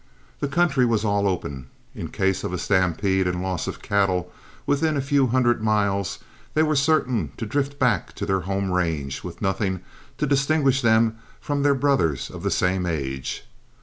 The 0.39 0.47
country 0.47 0.83
was 0.83 1.05
all 1.05 1.27
open; 1.27 1.67
in 1.93 2.07
case 2.07 2.43
of 2.43 2.51
a 2.51 2.57
stampede 2.57 3.27
and 3.27 3.43
loss 3.43 3.67
of 3.67 3.83
cattle 3.83 4.31
within 4.65 4.97
a 4.97 4.99
few 4.99 5.27
hundred 5.27 5.61
miles 5.61 6.17
they 6.55 6.63
were 6.63 6.75
certain 6.75 7.31
to 7.37 7.45
drift 7.45 7.77
back 7.77 8.13
to 8.15 8.25
their 8.25 8.39
home 8.39 8.71
range, 8.71 9.23
with 9.23 9.43
nothing 9.43 9.81
to 10.17 10.25
distinguish 10.25 10.81
them 10.81 11.17
from 11.39 11.61
their 11.61 11.75
brothers 11.75 12.31
of 12.31 12.41
the 12.41 12.49
same 12.49 12.87
age. 12.87 13.43